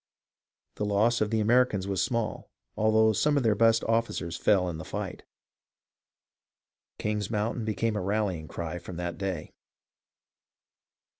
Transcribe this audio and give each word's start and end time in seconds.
The 0.77 0.83
loss 0.85 1.21
of 1.21 1.29
the 1.29 1.39
Americans 1.39 1.85
was 1.87 2.01
small, 2.01 2.49
although 2.75 3.13
some 3.13 3.37
of 3.37 3.43
their 3.43 3.53
best 3.53 3.83
officers 3.83 4.35
fell 4.35 4.67
in 4.67 4.79
the 4.79 4.83
fight. 4.83 5.21
King's 6.97 7.29
Moun 7.29 7.57
tain 7.57 7.65
became 7.65 7.95
a 7.95 8.01
rallying 8.01 8.47
cry 8.47 8.79
from 8.79 8.97
that 8.97 9.19
day. 9.19 9.53